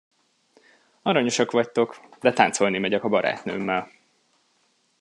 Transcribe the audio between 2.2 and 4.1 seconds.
táncolni megyek a barátnőmmel!